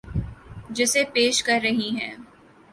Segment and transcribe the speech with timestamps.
[0.69, 2.13] جسے پیش کر رہی ہیں